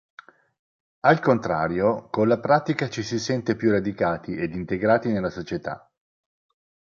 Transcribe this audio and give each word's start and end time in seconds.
Al 1.01 1.19
contrario, 1.19 2.09
con 2.09 2.27
la 2.27 2.39
pratica 2.39 2.89
ci 2.89 3.03
si 3.03 3.19
sente 3.19 3.55
più 3.55 3.69
radicati 3.69 4.33
ed 4.35 4.55
integrati 4.55 5.09
nella 5.11 5.29
società. 5.29 5.87